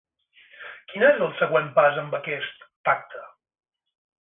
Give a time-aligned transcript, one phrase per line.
[0.93, 3.25] Quin és el següent pas amb aquest pacte?